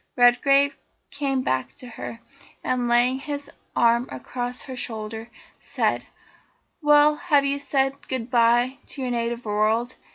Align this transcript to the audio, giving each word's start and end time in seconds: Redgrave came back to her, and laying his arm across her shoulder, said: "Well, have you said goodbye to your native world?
Redgrave 0.17 0.75
came 1.11 1.43
back 1.43 1.75
to 1.75 1.85
her, 1.87 2.21
and 2.63 2.87
laying 2.87 3.19
his 3.19 3.51
arm 3.75 4.09
across 4.11 4.63
her 4.63 4.75
shoulder, 4.75 5.29
said: 5.59 6.05
"Well, 6.81 7.15
have 7.17 7.45
you 7.45 7.59
said 7.59 8.07
goodbye 8.07 8.79
to 8.87 9.03
your 9.03 9.11
native 9.11 9.45
world? 9.45 9.97